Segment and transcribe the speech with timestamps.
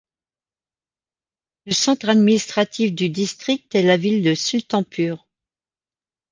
[1.67, 5.27] Le centre administratif du district est la ville de Sultanpur.